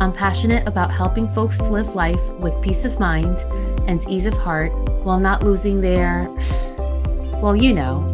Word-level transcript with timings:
I'm 0.00 0.14
passionate 0.14 0.66
about 0.66 0.90
helping 0.90 1.28
folks 1.28 1.60
live 1.60 1.94
life 1.94 2.26
with 2.36 2.58
peace 2.62 2.86
of 2.86 2.98
mind 2.98 3.36
and 3.86 4.02
ease 4.08 4.24
of 4.24 4.32
heart 4.32 4.72
while 5.04 5.20
not 5.20 5.42
losing 5.42 5.82
their, 5.82 6.26
well, 7.42 7.54
you 7.54 7.74
know. 7.74 8.10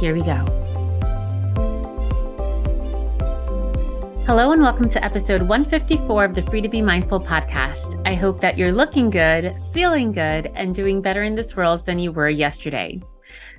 Here 0.00 0.12
we 0.12 0.20
go. 0.20 0.44
Hello, 4.26 4.52
and 4.52 4.60
welcome 4.60 4.90
to 4.90 5.02
episode 5.02 5.40
154 5.40 6.26
of 6.26 6.34
the 6.34 6.42
Free 6.42 6.60
to 6.60 6.68
Be 6.68 6.82
Mindful 6.82 7.20
podcast. 7.20 7.98
I 8.06 8.12
hope 8.12 8.38
that 8.42 8.58
you're 8.58 8.72
looking 8.72 9.08
good, 9.08 9.56
feeling 9.72 10.12
good, 10.12 10.52
and 10.54 10.74
doing 10.74 11.00
better 11.00 11.22
in 11.22 11.34
this 11.34 11.56
world 11.56 11.86
than 11.86 11.98
you 11.98 12.12
were 12.12 12.28
yesterday. 12.28 13.00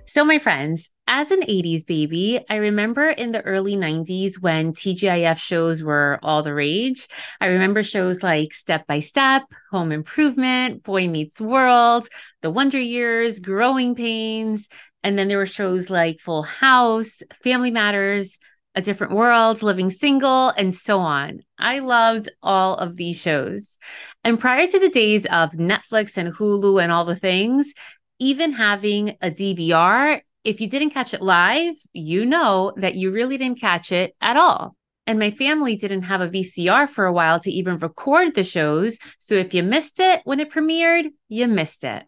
So, 0.08 0.24
my 0.24 0.38
friends, 0.38 0.92
as 1.08 1.32
an 1.32 1.42
80s 1.42 1.84
baby, 1.84 2.40
I 2.48 2.58
remember 2.58 3.06
in 3.06 3.32
the 3.32 3.42
early 3.42 3.76
90s 3.76 4.40
when 4.40 4.72
TGIF 4.72 5.40
shows 5.40 5.82
were 5.82 6.20
all 6.22 6.44
the 6.44 6.54
rage. 6.54 7.08
I 7.42 7.48
remember 7.48 7.82
shows 7.82 8.22
like 8.22 8.54
Step 8.54 8.86
by 8.86 9.00
Step, 9.00 9.44
Home 9.72 9.92
Improvement, 9.92 10.84
Boy 10.84 11.08
Meets 11.08 11.42
World, 11.42 12.08
The 12.44 12.52
Wonder 12.52 12.80
Years, 12.80 13.40
Growing 13.40 13.96
Pains. 13.96 14.70
And 15.04 15.18
then 15.18 15.28
there 15.28 15.40
were 15.40 15.48
shows 15.48 15.90
like 15.90 16.20
Full 16.20 16.44
House, 16.44 17.24
Family 17.44 17.72
Matters, 17.72 18.38
A 18.76 18.84
Different 18.84 19.14
World, 19.14 19.64
Living 19.64 19.90
Single, 19.90 20.50
and 20.50 20.74
so 20.74 21.00
on. 21.00 21.40
I 21.58 21.80
loved 21.80 22.30
all 22.44 22.76
of 22.76 22.96
these 22.96 23.20
shows. 23.20 23.76
And 24.24 24.40
prior 24.40 24.68
to 24.68 24.80
the 24.80 24.90
days 24.90 25.26
of 25.28 25.52
Netflix 25.52 26.18
and 26.18 26.34
Hulu 26.34 26.82
and 26.82 26.92
all 26.92 27.06
the 27.06 27.16
things, 27.16 27.74
even 28.20 28.54
having 28.54 29.18
a 29.22 29.30
DVR 29.30 30.22
if 30.46 30.62
you 30.62 30.70
didn't 30.70 30.92
catch 30.92 31.14
it 31.14 31.22
live, 31.22 31.76
you 31.92 32.24
know 32.24 32.72
that 32.78 32.96
you 32.96 33.12
really 33.12 33.38
didn't 33.38 33.60
catch 33.60 33.92
it 33.92 34.16
at 34.22 34.38
all. 34.38 34.76
And 35.08 35.20
my 35.20 35.32
family 35.32 35.76
didn't 35.76 36.04
have 36.04 36.22
a 36.22 36.30
VCR 36.30 36.88
for 36.88 37.06
a 37.06 37.12
while 37.12 37.40
to 37.42 37.52
even 37.52 37.78
record 37.78 38.36
the 38.36 38.44
shows. 38.44 38.98
So 39.20 39.36
if 39.36 39.54
you 39.54 39.64
missed 39.64 40.00
it 40.00 40.22
when 40.24 40.40
it 40.40 40.52
premiered, 40.52 41.10
you 41.30 41.48
missed 41.48 41.84
it. 41.84 42.04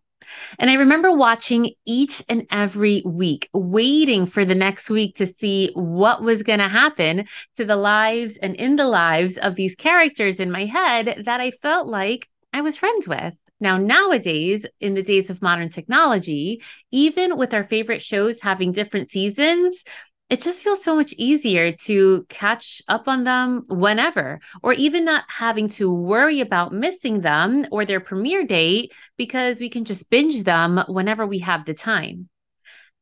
And 0.60 0.70
I 0.70 0.76
remember 0.76 1.12
watching 1.12 1.72
each 1.86 2.24
and 2.28 2.46
every 2.52 3.02
week, 3.06 3.50
waiting 3.54 4.26
for 4.26 4.46
the 4.46 4.56
next 4.56 4.90
week 4.90 5.16
to 5.16 5.26
see 5.26 5.72
what 5.74 6.22
was 6.22 6.44
going 6.44 6.60
to 6.60 6.68
happen 6.68 7.26
to 7.56 7.66
the 7.66 7.76
lives 7.76 8.38
and 8.38 8.56
in 8.56 8.76
the 8.76 8.88
lives 8.88 9.38
of 9.38 9.56
these 9.56 9.76
characters 9.76 10.40
in 10.40 10.52
my 10.52 10.66
head 10.66 11.24
that 11.26 11.40
I 11.40 11.52
felt 11.52 11.88
like 11.88 12.28
I 12.52 12.62
was 12.62 12.76
friends 12.76 13.08
with. 13.08 13.34
Now, 13.60 13.78
nowadays, 13.78 14.66
in 14.80 14.94
the 14.94 15.02
days 15.02 15.30
of 15.30 15.42
modern 15.42 15.70
technology, 15.70 16.62
even 16.92 17.38
with 17.38 17.54
our 17.54 17.64
favorite 17.64 18.02
shows 18.04 18.40
having 18.40 18.72
different 18.72 19.10
seasons, 19.10 19.84
it 20.30 20.42
just 20.42 20.62
feels 20.62 20.84
so 20.84 20.96
much 20.96 21.14
easier 21.18 21.72
to 21.72 22.26
catch 22.28 22.82
up 22.88 23.08
on 23.08 23.24
them 23.24 23.64
whenever, 23.70 24.40
or 24.62 24.74
even 24.74 25.06
not 25.06 25.24
having 25.28 25.70
to 25.70 25.92
worry 25.92 26.42
about 26.42 26.74
missing 26.74 27.22
them 27.22 27.66
or 27.72 27.86
their 27.86 28.02
premiere 28.02 28.44
date 28.44 28.92
because 29.18 29.60
we 29.60 29.70
can 29.70 29.86
just 29.86 30.10
binge 30.10 30.44
them 30.44 30.84
whenever 30.90 31.26
we 31.26 31.40
have 31.40 31.66
the 31.66 31.74
time. 31.74 32.30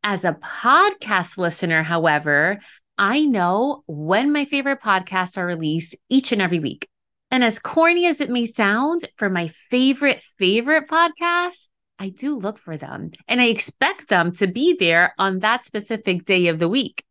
As 0.04 0.24
a 0.24 0.34
podcast 0.34 1.38
listener, 1.38 1.82
however, 1.82 2.60
I 2.98 3.26
know 3.26 3.84
when 3.88 4.32
my 4.32 4.46
favorite 4.46 4.82
podcasts 4.82 5.38
are 5.38 5.46
released 5.46 5.96
each 6.10 6.32
and 6.32 6.42
every 6.42 6.60
week. 6.60 6.88
And 7.36 7.44
as 7.44 7.60
corny 7.60 8.06
as 8.06 8.22
it 8.22 8.30
may 8.30 8.46
sound, 8.46 9.10
for 9.18 9.30
my 9.30 9.50
favorite, 9.50 10.24
favorite 10.40 10.88
podcasts, 10.88 11.68
I 12.00 12.08
do 12.08 12.38
look 12.38 12.58
for 12.58 12.78
them 12.78 13.12
and 13.28 13.42
I 13.42 13.48
expect 13.48 14.08
them 14.08 14.32
to 14.38 14.48
be 14.48 14.78
there 14.80 15.14
on 15.20 15.40
that 15.40 15.66
specific 15.66 16.24
day 16.24 16.48
of 16.48 16.60
the 16.60 16.70
week. 16.70 17.04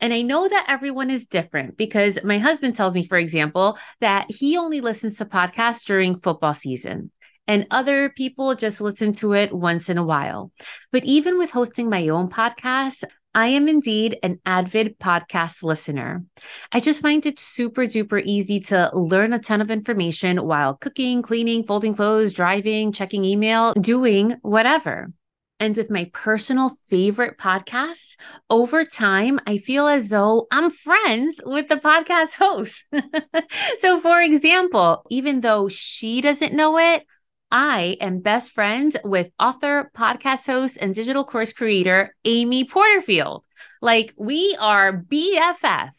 And 0.00 0.12
I 0.12 0.22
know 0.22 0.48
that 0.48 0.66
everyone 0.66 1.10
is 1.10 1.28
different 1.28 1.76
because 1.76 2.18
my 2.24 2.38
husband 2.38 2.74
tells 2.74 2.92
me, 2.92 3.06
for 3.06 3.16
example, 3.16 3.78
that 4.00 4.28
he 4.28 4.56
only 4.56 4.80
listens 4.80 5.18
to 5.18 5.26
podcasts 5.26 5.84
during 5.84 6.16
football 6.16 6.54
season. 6.54 7.12
And 7.46 7.68
other 7.70 8.08
people 8.08 8.56
just 8.56 8.80
listen 8.80 9.12
to 9.12 9.32
it 9.32 9.52
once 9.52 9.88
in 9.88 9.96
a 9.96 10.04
while. 10.04 10.50
But 10.90 11.04
even 11.04 11.38
with 11.38 11.52
hosting 11.52 11.88
my 11.88 12.08
own 12.08 12.30
podcast, 12.30 13.04
I 13.34 13.48
am 13.48 13.66
indeed 13.66 14.18
an 14.22 14.40
avid 14.44 14.98
podcast 14.98 15.62
listener. 15.62 16.22
I 16.70 16.80
just 16.80 17.00
find 17.00 17.24
it 17.24 17.38
super 17.38 17.82
duper 17.82 18.20
easy 18.22 18.60
to 18.60 18.90
learn 18.92 19.32
a 19.32 19.38
ton 19.38 19.62
of 19.62 19.70
information 19.70 20.36
while 20.46 20.76
cooking, 20.76 21.22
cleaning, 21.22 21.64
folding 21.64 21.94
clothes, 21.94 22.34
driving, 22.34 22.92
checking 22.92 23.24
email, 23.24 23.72
doing 23.74 24.36
whatever. 24.42 25.12
And 25.58 25.76
with 25.76 25.90
my 25.90 26.10
personal 26.12 26.72
favorite 26.88 27.38
podcasts, 27.38 28.16
over 28.50 28.84
time, 28.84 29.40
I 29.46 29.58
feel 29.58 29.86
as 29.86 30.08
though 30.08 30.46
I'm 30.50 30.70
friends 30.70 31.40
with 31.46 31.68
the 31.68 31.76
podcast 31.76 32.34
host. 32.34 32.84
so, 33.78 34.00
for 34.00 34.20
example, 34.20 35.06
even 35.08 35.40
though 35.40 35.68
she 35.68 36.20
doesn't 36.20 36.52
know 36.52 36.78
it, 36.78 37.06
I 37.52 37.98
am 38.00 38.20
best 38.20 38.52
friends 38.52 38.96
with 39.04 39.30
author, 39.38 39.90
podcast 39.94 40.46
host, 40.46 40.78
and 40.80 40.94
digital 40.94 41.22
course 41.22 41.52
creator 41.52 42.16
Amy 42.24 42.64
Porterfield. 42.64 43.44
Like 43.82 44.14
we 44.16 44.56
are 44.58 44.90
BFF. 44.90 45.90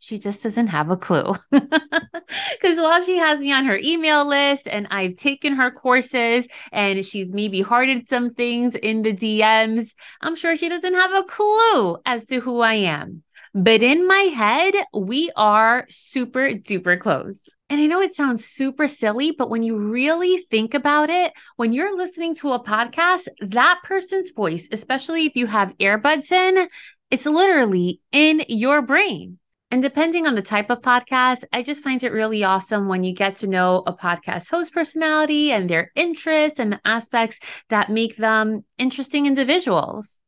She 0.00 0.18
just 0.18 0.42
doesn't 0.42 0.68
have 0.68 0.90
a 0.90 0.96
clue. 0.96 1.34
Because 1.52 2.80
while 2.80 3.04
she 3.04 3.18
has 3.18 3.40
me 3.40 3.52
on 3.52 3.66
her 3.66 3.78
email 3.82 4.26
list 4.26 4.66
and 4.66 4.88
I've 4.90 5.16
taken 5.16 5.52
her 5.54 5.70
courses 5.70 6.48
and 6.72 7.04
she's 7.04 7.32
maybe 7.32 7.60
hearted 7.60 8.08
some 8.08 8.32
things 8.32 8.74
in 8.74 9.02
the 9.02 9.12
DMs, 9.12 9.94
I'm 10.22 10.34
sure 10.34 10.56
she 10.56 10.70
doesn't 10.70 10.94
have 10.94 11.14
a 11.14 11.24
clue 11.24 11.98
as 12.06 12.24
to 12.26 12.40
who 12.40 12.60
I 12.60 12.74
am. 12.74 13.22
But 13.54 13.82
in 13.82 14.06
my 14.06 14.22
head, 14.34 14.74
we 14.94 15.30
are 15.36 15.86
super 15.90 16.50
duper 16.50 16.98
close. 16.98 17.42
And 17.68 17.80
I 17.80 17.86
know 17.86 18.00
it 18.00 18.14
sounds 18.14 18.46
super 18.46 18.86
silly, 18.86 19.32
but 19.32 19.50
when 19.50 19.62
you 19.62 19.76
really 19.76 20.46
think 20.50 20.72
about 20.72 21.10
it, 21.10 21.32
when 21.56 21.74
you're 21.74 21.96
listening 21.96 22.34
to 22.36 22.52
a 22.52 22.64
podcast, 22.64 23.28
that 23.40 23.80
person's 23.84 24.32
voice, 24.32 24.68
especially 24.72 25.26
if 25.26 25.36
you 25.36 25.46
have 25.46 25.76
earbuds 25.78 26.32
in, 26.32 26.66
it's 27.10 27.26
literally 27.26 28.00
in 28.10 28.42
your 28.48 28.80
brain. 28.80 29.38
And 29.70 29.82
depending 29.82 30.26
on 30.26 30.34
the 30.34 30.42
type 30.42 30.70
of 30.70 30.80
podcast, 30.80 31.44
I 31.52 31.62
just 31.62 31.84
find 31.84 32.02
it 32.02 32.12
really 32.12 32.44
awesome 32.44 32.88
when 32.88 33.04
you 33.04 33.14
get 33.14 33.36
to 33.36 33.46
know 33.46 33.82
a 33.86 33.94
podcast 33.94 34.50
host 34.50 34.72
personality 34.72 35.50
and 35.50 35.68
their 35.68 35.90
interests 35.94 36.58
and 36.58 36.72
the 36.72 36.80
aspects 36.86 37.38
that 37.68 37.90
make 37.90 38.16
them 38.16 38.64
interesting 38.78 39.26
individuals. 39.26 40.20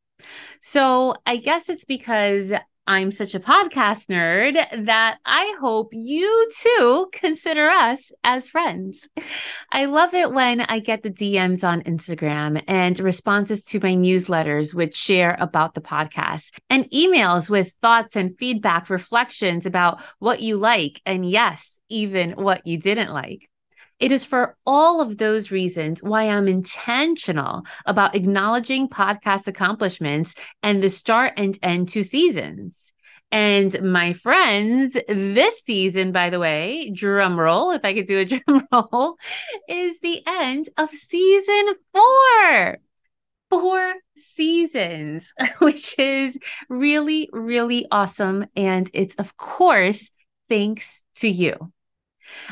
So 0.61 1.15
I 1.27 1.37
guess 1.37 1.69
it's 1.69 1.85
because 1.85 2.53
I'm 2.87 3.11
such 3.11 3.35
a 3.35 3.41
podcast 3.41 4.09
nerd 4.09 4.85
that 4.85 5.19
I 5.25 5.57
hope 5.59 5.89
you 5.93 6.51
too 6.61 7.09
consider 7.13 7.69
us 7.69 8.13
as 8.23 8.51
friends. 8.51 9.09
I 9.73 9.87
love 9.87 10.13
it 10.13 10.33
when 10.33 10.61
I 10.61 10.81
get 10.81 11.03
the 11.03 11.11
DMs 11.11 11.67
on 11.67 11.81
Instagram 11.83 12.63
and 12.69 12.99
responses 13.01 13.65
to 13.67 13.81
my 13.81 13.95
newsletters, 13.95 14.75
which 14.75 14.97
share 14.97 15.35
about 15.41 15.73
the 15.73 15.81
podcast, 15.81 16.59
and 16.69 16.91
emails 16.91 17.49
with 17.49 17.73
thoughts 17.81 18.17
and 18.17 18.37
feedback, 18.39 18.91
reflections 18.91 19.65
about 19.65 20.03
what 20.19 20.41
you 20.41 20.59
like, 20.59 21.01
and 21.07 21.25
yes, 21.29 21.81
even 21.89 22.33
what 22.33 22.67
you 22.67 22.77
didn't 22.77 23.13
like. 23.13 23.49
It 24.01 24.13
is 24.13 24.25
for 24.25 24.57
all 24.67 25.01
of 25.01 25.19
those 25.19 25.51
reasons 25.51 26.03
why 26.03 26.25
I'm 26.25 26.49
intentional 26.49 27.65
about 27.87 28.15
acknowledging 28.15 28.89
podcast 28.89 29.47
accomplishments 29.47 30.35
and 30.63 30.83
the 30.83 30.91
start 30.91 31.35
and 31.37 31.59
end 31.63 31.89
to 31.91 32.03
seasons. 32.03 32.93
And 33.31 33.83
my 33.83 34.13
friends, 34.13 34.97
this 35.09 35.63
season, 35.65 36.13
by 36.13 36.31
the 36.31 36.39
way, 36.39 36.91
drum 36.95 37.39
roll, 37.39 37.73
if 37.73 37.85
I 37.85 37.95
could 37.95 38.07
do 38.07 38.21
a 38.21 38.25
drum 38.25 38.67
roll, 38.71 39.17
is 39.69 39.99
the 40.01 40.23
end 40.27 40.69
of 40.77 40.91
season 40.91 41.75
four. 41.93 42.79
Four 43.51 43.95
seasons, 44.17 45.33
which 45.59 45.99
is 45.99 46.39
really, 46.69 47.29
really 47.33 47.87
awesome. 47.91 48.47
And 48.57 48.91
it's, 48.93 49.15
of 49.17 49.37
course, 49.37 50.11
thanks 50.49 51.03
to 51.17 51.29
you. 51.29 51.73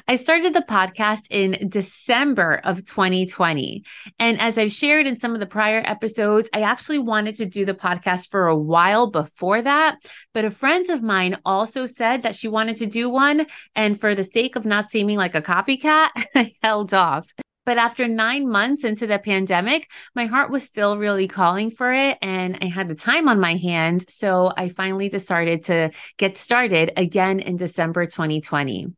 I 0.09 0.17
started 0.17 0.55
the 0.55 0.65
podcast 0.69 1.23
in 1.31 1.69
December 1.69 2.61
of 2.65 2.85
2020. 2.85 3.85
And 4.19 4.41
as 4.41 4.59
I've 4.59 4.73
shared 4.73 5.07
in 5.07 5.19
some 5.19 5.35
of 5.35 5.41
the 5.41 5.47
prior 5.47 5.83
episodes, 5.85 6.49
I 6.53 6.63
actually 6.63 6.99
wanted 6.99 7.37
to 7.37 7.47
do 7.47 7.65
the 7.65 7.75
podcast 7.75 8.31
for 8.31 8.47
a 8.47 8.57
while 8.57 9.11
before 9.11 9.63
that. 9.63 9.99
But 10.33 10.45
a 10.45 10.51
friend 10.51 10.89
of 10.91 11.03
mine 11.03 11.39
also 11.45 11.87
said 11.87 12.23
that 12.23 12.35
she 12.35 12.49
wanted 12.49 12.77
to 12.77 12.87
do 12.87 13.09
one. 13.09 13.47
And 13.75 13.99
for 14.01 14.15
the 14.15 14.25
sake 14.25 14.57
of 14.57 14.65
not 14.65 14.91
seeming 14.91 15.17
like 15.19 15.35
a 15.35 15.43
copycat, 15.43 16.11
I 16.35 16.55
held 16.63 16.95
off. 16.95 17.33
But 17.65 17.79
after 17.79 18.09
nine 18.09 18.49
months 18.49 18.83
into 18.83 19.07
the 19.07 19.19
pandemic, 19.19 19.89
my 20.17 20.27
heart 20.27 20.51
was 20.51 20.65
still 20.65 20.99
really 20.99 21.29
calling 21.29 21.71
for 21.71 21.93
it. 21.93 22.19
And 22.21 22.59
I 22.61 22.67
had 22.67 22.89
the 22.89 22.95
time 22.95 23.29
on 23.29 23.39
my 23.39 23.55
hands. 23.55 24.05
So 24.09 24.53
I 24.57 24.69
finally 24.69 25.09
decided 25.09 25.65
to 25.65 25.91
get 26.17 26.37
started 26.37 26.93
again 26.97 27.39
in 27.39 27.57
December 27.57 28.07
2020. 28.07 28.93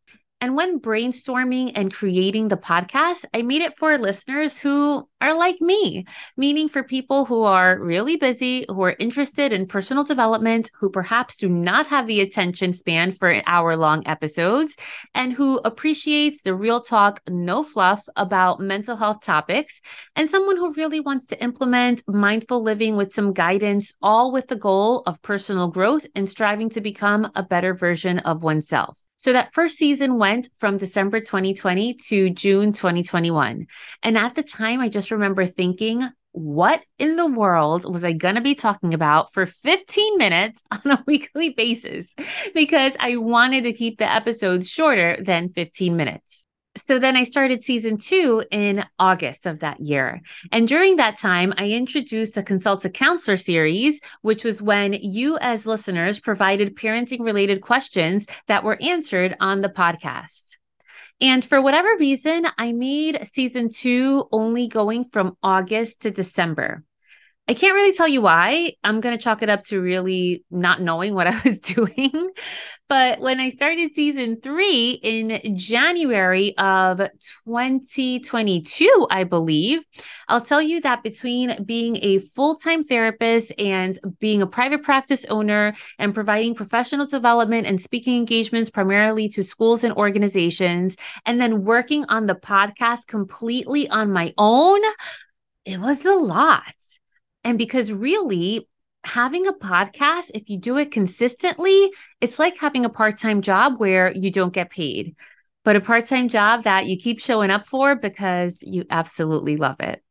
And 0.44 0.54
when 0.54 0.78
brainstorming 0.78 1.72
and 1.74 1.90
creating 1.90 2.48
the 2.48 2.58
podcast, 2.58 3.24
I 3.32 3.40
made 3.40 3.62
it 3.62 3.78
for 3.78 3.96
listeners 3.96 4.60
who 4.60 5.08
are 5.22 5.34
like 5.34 5.58
me, 5.62 6.04
meaning 6.36 6.68
for 6.68 6.82
people 6.82 7.24
who 7.24 7.44
are 7.44 7.78
really 7.78 8.16
busy, 8.16 8.66
who 8.68 8.82
are 8.82 8.94
interested 8.98 9.54
in 9.54 9.66
personal 9.66 10.04
development, 10.04 10.70
who 10.78 10.90
perhaps 10.90 11.36
do 11.36 11.48
not 11.48 11.86
have 11.86 12.06
the 12.06 12.20
attention 12.20 12.74
span 12.74 13.10
for 13.10 13.40
hour 13.46 13.74
long 13.74 14.06
episodes, 14.06 14.76
and 15.14 15.32
who 15.32 15.62
appreciates 15.64 16.42
the 16.42 16.54
real 16.54 16.82
talk, 16.82 17.22
no 17.26 17.62
fluff 17.62 18.06
about 18.16 18.60
mental 18.60 18.98
health 18.98 19.22
topics, 19.22 19.80
and 20.14 20.28
someone 20.28 20.58
who 20.58 20.74
really 20.74 21.00
wants 21.00 21.26
to 21.28 21.42
implement 21.42 22.02
mindful 22.06 22.62
living 22.62 22.96
with 22.96 23.14
some 23.14 23.32
guidance, 23.32 23.94
all 24.02 24.30
with 24.30 24.48
the 24.48 24.56
goal 24.56 25.04
of 25.06 25.22
personal 25.22 25.68
growth 25.68 26.06
and 26.14 26.28
striving 26.28 26.68
to 26.68 26.82
become 26.82 27.30
a 27.34 27.42
better 27.42 27.72
version 27.72 28.18
of 28.18 28.42
oneself. 28.42 29.00
So 29.16 29.32
that 29.32 29.52
first 29.52 29.76
season 29.76 30.18
went 30.18 30.48
from 30.56 30.76
December 30.76 31.20
2020 31.20 31.94
to 32.08 32.30
June 32.30 32.72
2021. 32.72 33.66
And 34.02 34.18
at 34.18 34.34
the 34.34 34.42
time, 34.42 34.80
I 34.80 34.88
just 34.88 35.10
remember 35.10 35.46
thinking, 35.46 36.08
what 36.32 36.82
in 36.98 37.14
the 37.14 37.26
world 37.26 37.90
was 37.90 38.02
I 38.02 38.12
going 38.12 38.34
to 38.34 38.40
be 38.40 38.56
talking 38.56 38.92
about 38.92 39.32
for 39.32 39.46
15 39.46 40.18
minutes 40.18 40.62
on 40.84 40.90
a 40.90 41.04
weekly 41.06 41.50
basis? 41.50 42.12
Because 42.54 42.96
I 42.98 43.16
wanted 43.16 43.64
to 43.64 43.72
keep 43.72 43.98
the 43.98 44.12
episodes 44.12 44.68
shorter 44.68 45.16
than 45.22 45.50
15 45.50 45.96
minutes 45.96 46.43
so 46.76 46.98
then 46.98 47.16
I 47.16 47.22
started 47.24 47.62
season 47.62 47.98
two 47.98 48.44
in 48.50 48.84
August 48.98 49.46
of 49.46 49.60
that 49.60 49.80
year. 49.80 50.20
And 50.50 50.66
during 50.66 50.96
that 50.96 51.18
time, 51.18 51.54
I 51.56 51.70
introduced 51.70 52.36
a 52.36 52.42
consult 52.42 52.84
a 52.84 52.90
counselor 52.90 53.36
series, 53.36 54.00
which 54.22 54.44
was 54.44 54.60
when 54.60 54.92
you, 54.92 55.38
as 55.40 55.66
listeners, 55.66 56.18
provided 56.18 56.76
parenting 56.76 57.20
related 57.20 57.60
questions 57.60 58.26
that 58.48 58.64
were 58.64 58.78
answered 58.82 59.36
on 59.40 59.60
the 59.60 59.68
podcast. 59.68 60.56
And 61.20 61.44
for 61.44 61.62
whatever 61.62 61.96
reason, 61.96 62.46
I 62.58 62.72
made 62.72 63.26
season 63.26 63.70
two 63.70 64.26
only 64.32 64.66
going 64.66 65.06
from 65.10 65.36
August 65.42 66.00
to 66.02 66.10
December. 66.10 66.82
I 67.46 67.52
can't 67.52 67.74
really 67.74 67.92
tell 67.92 68.08
you 68.08 68.22
why. 68.22 68.72
I'm 68.82 69.00
going 69.00 69.14
to 69.14 69.22
chalk 69.22 69.42
it 69.42 69.50
up 69.50 69.64
to 69.64 69.78
really 69.78 70.44
not 70.50 70.80
knowing 70.80 71.14
what 71.14 71.26
I 71.26 71.38
was 71.44 71.60
doing. 71.60 72.30
But 72.88 73.20
when 73.20 73.38
I 73.38 73.50
started 73.50 73.94
season 73.94 74.40
three 74.40 74.98
in 75.02 75.56
January 75.56 76.56
of 76.56 76.98
2022, 77.44 79.06
I 79.10 79.24
believe, 79.24 79.80
I'll 80.28 80.40
tell 80.40 80.62
you 80.62 80.80
that 80.82 81.02
between 81.02 81.64
being 81.64 81.98
a 82.02 82.18
full 82.18 82.54
time 82.56 82.82
therapist 82.82 83.52
and 83.58 83.98
being 84.20 84.40
a 84.40 84.46
private 84.46 84.82
practice 84.82 85.26
owner 85.26 85.74
and 85.98 86.14
providing 86.14 86.54
professional 86.54 87.06
development 87.06 87.66
and 87.66 87.80
speaking 87.80 88.16
engagements 88.16 88.70
primarily 88.70 89.28
to 89.30 89.42
schools 89.42 89.84
and 89.84 89.94
organizations, 89.94 90.96
and 91.26 91.40
then 91.40 91.64
working 91.64 92.06
on 92.08 92.26
the 92.26 92.34
podcast 92.34 93.06
completely 93.06 93.88
on 93.88 94.10
my 94.10 94.32
own, 94.38 94.80
it 95.66 95.78
was 95.78 96.06
a 96.06 96.14
lot. 96.14 96.74
And 97.44 97.58
because 97.58 97.92
really, 97.92 98.68
having 99.04 99.46
a 99.46 99.52
podcast, 99.52 100.30
if 100.34 100.48
you 100.48 100.58
do 100.58 100.78
it 100.78 100.90
consistently, 100.90 101.90
it's 102.20 102.38
like 102.38 102.56
having 102.56 102.84
a 102.84 102.90
part 102.90 103.18
time 103.18 103.42
job 103.42 103.78
where 103.78 104.12
you 104.12 104.30
don't 104.30 104.52
get 104.52 104.70
paid, 104.70 105.14
but 105.62 105.76
a 105.76 105.80
part 105.80 106.06
time 106.06 106.28
job 106.28 106.64
that 106.64 106.86
you 106.86 106.96
keep 106.96 107.20
showing 107.20 107.50
up 107.50 107.66
for 107.66 107.94
because 107.94 108.58
you 108.62 108.84
absolutely 108.90 109.56
love 109.56 109.76
it. 109.80 110.02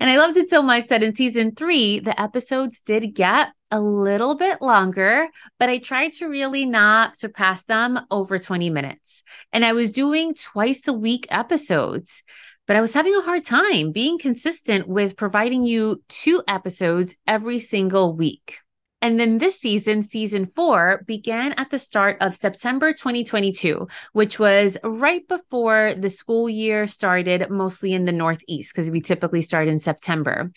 And 0.00 0.08
I 0.08 0.16
loved 0.16 0.36
it 0.36 0.48
so 0.48 0.62
much 0.62 0.86
that 0.88 1.02
in 1.02 1.14
season 1.14 1.54
three, 1.54 2.00
the 2.00 2.18
episodes 2.20 2.80
did 2.80 3.14
get 3.14 3.48
a 3.70 3.80
little 3.80 4.34
bit 4.34 4.62
longer, 4.62 5.28
but 5.58 5.68
I 5.68 5.78
tried 5.78 6.12
to 6.14 6.26
really 6.26 6.64
not 6.64 7.16
surpass 7.16 7.64
them 7.64 8.00
over 8.10 8.38
20 8.38 8.70
minutes. 8.70 9.22
And 9.52 9.64
I 9.64 9.72
was 9.72 9.92
doing 9.92 10.34
twice 10.34 10.88
a 10.88 10.92
week 10.92 11.26
episodes 11.30 12.22
but 12.68 12.76
I 12.76 12.82
was 12.82 12.92
having 12.92 13.16
a 13.16 13.22
hard 13.22 13.44
time 13.44 13.90
being 13.92 14.18
consistent 14.18 14.86
with 14.86 15.16
providing 15.16 15.64
you 15.64 16.02
two 16.08 16.42
episodes 16.46 17.16
every 17.26 17.58
single 17.58 18.14
week. 18.14 18.58
And 19.00 19.18
then 19.18 19.38
this 19.38 19.58
season, 19.58 20.02
season 20.02 20.44
four, 20.44 21.02
began 21.06 21.52
at 21.52 21.70
the 21.70 21.78
start 21.78 22.18
of 22.20 22.34
September 22.34 22.92
2022, 22.92 23.88
which 24.12 24.38
was 24.38 24.76
right 24.82 25.26
before 25.28 25.94
the 25.96 26.10
school 26.10 26.48
year 26.48 26.86
started, 26.86 27.48
mostly 27.48 27.94
in 27.94 28.04
the 28.04 28.12
Northeast, 28.12 28.74
because 28.74 28.90
we 28.90 29.00
typically 29.00 29.40
start 29.40 29.68
in 29.68 29.80
September. 29.80 30.50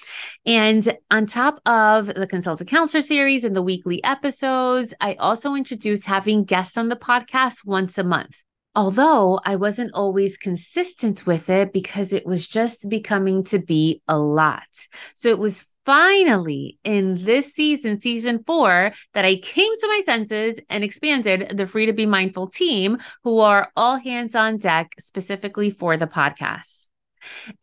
And 0.46 0.98
on 1.12 1.28
top 1.28 1.62
of 1.68 2.08
the 2.08 2.28
Consult 2.28 2.62
a 2.62 2.66
Counselor 2.66 3.04
series 3.04 3.46
and 3.46 3.56
the 3.56 3.62
weekly 3.62 4.04
episodes, 4.04 4.94
I 5.00 5.13
also 5.13 5.54
introduced 5.54 6.08
having 6.08 6.44
guests 6.44 6.78
on 6.78 6.90
the 6.90 6.96
podcast 6.98 7.63
once 7.63 7.98
a 8.00 8.04
month 8.04 8.44
although 8.76 9.40
I 9.44 9.56
wasn't 9.56 9.94
always 9.94 10.38
consistent 10.38 11.26
with 11.26 11.50
it 11.50 11.74
because 11.74 12.14
it 12.14 12.26
was 12.26 12.48
just 12.48 12.90
becoming 12.90 13.44
to 13.46 13.60
be 13.60 14.02
a 14.08 14.18
lot. 14.18 14.88
So 15.14 15.30
it 15.30 15.40
was 15.40 15.68
finally 15.86 16.78
in 16.84 17.24
this 17.26 17.54
season, 17.54 18.00
season 18.00 18.44
four, 18.46 18.92
that 19.14 19.26
I 19.26 19.36
came 19.36 19.76
to 19.76 19.88
my 19.88 20.02
senses 20.06 20.60
and 20.70 20.84
expanded 20.84 21.58
the 21.58 21.68
Free 21.68 21.88
to 21.88 21.94
Be 21.94 22.06
Mindful 22.06 22.48
team, 22.48 23.00
who 23.24 23.40
are 23.40 23.72
all 23.76 23.98
hands 23.98 24.36
on 24.36 24.58
deck 24.58 24.94
specifically 25.00 25.70
for 25.70 25.98
the 25.98 26.08
podcast. 26.08 26.91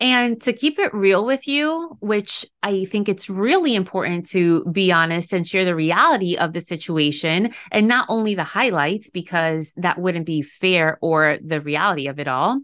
And 0.01 0.41
to 0.43 0.53
keep 0.53 0.79
it 0.79 0.95
real 0.95 1.25
with 1.25 1.47
you, 1.49 1.97
which 2.01 2.47
I 2.63 2.85
think 2.85 3.09
it's 3.09 3.31
really 3.31 3.75
important 3.75 4.29
to 4.31 4.65
be 4.67 4.93
honest 4.93 5.33
and 5.33 5.47
share 5.47 5.65
the 5.65 5.75
reality 5.75 6.37
of 6.37 6.53
the 6.53 6.61
situation 6.61 7.53
and 7.71 7.89
not 7.89 8.07
only 8.09 8.35
the 8.35 8.45
highlights, 8.45 9.11
because 9.11 9.73
that 9.77 9.99
wouldn't 9.99 10.27
be 10.27 10.43
fair 10.43 10.99
or 11.01 11.39
the 11.45 11.61
reality 11.61 12.09
of 12.09 12.19
it 12.19 12.29
all 12.29 12.61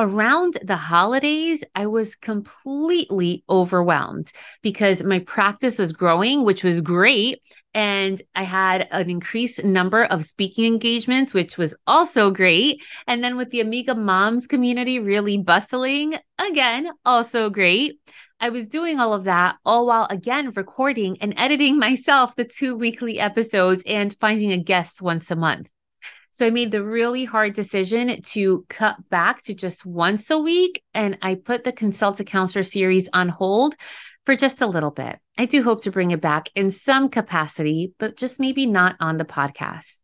around 0.00 0.56
the 0.62 0.76
holidays, 0.76 1.62
I 1.74 1.86
was 1.86 2.14
completely 2.14 3.44
overwhelmed 3.50 4.32
because 4.62 5.02
my 5.02 5.18
practice 5.18 5.78
was 5.78 5.92
growing, 5.92 6.42
which 6.42 6.64
was 6.64 6.80
great. 6.80 7.40
And 7.74 8.20
I 8.34 8.44
had 8.44 8.88
an 8.90 9.10
increased 9.10 9.62
number 9.62 10.04
of 10.04 10.24
speaking 10.24 10.64
engagements, 10.64 11.34
which 11.34 11.58
was 11.58 11.74
also 11.86 12.30
great. 12.30 12.82
And 13.06 13.22
then 13.22 13.36
with 13.36 13.50
the 13.50 13.60
Amiga 13.60 13.94
Moms 13.94 14.46
community 14.46 14.98
really 14.98 15.36
bustling, 15.36 16.16
again, 16.38 16.90
also 17.04 17.50
great. 17.50 18.00
I 18.40 18.48
was 18.48 18.68
doing 18.68 18.98
all 18.98 19.12
of 19.12 19.24
that 19.24 19.56
all 19.66 19.86
while 19.86 20.06
again 20.08 20.50
recording 20.52 21.18
and 21.20 21.34
editing 21.36 21.78
myself 21.86 22.34
the 22.36 22.44
two 22.44 22.74
weekly 22.76 23.20
episodes 23.20 23.82
and 23.86 24.16
finding 24.18 24.50
a 24.50 24.62
guest 24.62 25.02
once 25.02 25.30
a 25.30 25.36
month. 25.36 25.68
So 26.40 26.46
I 26.46 26.50
made 26.50 26.70
the 26.70 26.82
really 26.82 27.26
hard 27.26 27.52
decision 27.52 28.22
to 28.22 28.64
cut 28.70 28.96
back 29.10 29.42
to 29.42 29.52
just 29.52 29.84
once 29.84 30.30
a 30.30 30.38
week. 30.38 30.82
And 30.94 31.18
I 31.20 31.34
put 31.34 31.64
the 31.64 31.70
Consult 31.70 32.18
a 32.18 32.24
Counselor 32.24 32.62
series 32.62 33.10
on 33.12 33.28
hold 33.28 33.74
for 34.24 34.34
just 34.34 34.62
a 34.62 34.66
little 34.66 34.90
bit. 34.90 35.18
I 35.36 35.44
do 35.44 35.62
hope 35.62 35.82
to 35.82 35.90
bring 35.90 36.12
it 36.12 36.22
back 36.22 36.48
in 36.54 36.70
some 36.70 37.10
capacity, 37.10 37.92
but 37.98 38.16
just 38.16 38.40
maybe 38.40 38.64
not 38.64 38.96
on 39.00 39.18
the 39.18 39.26
podcast. 39.26 39.98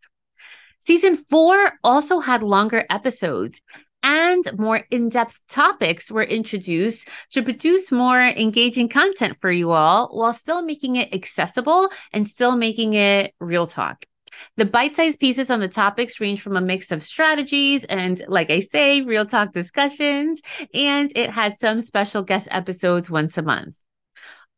Season 0.79 1.17
four 1.17 1.73
also 1.83 2.21
had 2.21 2.43
longer 2.43 2.85
episodes 2.91 3.63
and 4.03 4.45
more 4.59 4.83
in 4.91 5.09
depth 5.09 5.41
topics 5.49 6.11
were 6.11 6.23
introduced 6.23 7.09
to 7.31 7.43
produce 7.43 7.91
more 7.91 8.21
engaging 8.21 8.91
content 8.91 9.39
for 9.41 9.51
you 9.51 9.71
all 9.71 10.09
while 10.09 10.35
still 10.35 10.61
making 10.61 10.97
it 10.97 11.15
accessible 11.15 11.89
and 12.13 12.29
still 12.29 12.57
making 12.57 12.93
it 12.93 13.33
real 13.41 13.67
talk. 13.67 14.05
The 14.57 14.65
bite 14.65 14.97
sized 14.97 15.21
pieces 15.21 15.51
on 15.51 15.61
the 15.61 15.69
topics 15.69 16.21
range 16.21 16.41
from 16.41 16.57
a 16.57 16.61
mix 16.61 16.93
of 16.93 17.03
strategies 17.03 17.85
and, 17.85 18.23
like 18.29 18.51
I 18.51 18.61
say, 18.61 19.03
real 19.03 19.27
talk 19.27 19.53
discussions, 19.53 20.41
and 20.75 21.11
it 21.15 21.31
had 21.31 21.57
some 21.57 21.81
special 21.81 22.23
guest 22.23 22.49
episodes 22.51 23.11
once 23.11 23.39
a 23.39 23.43
month. 23.43 23.77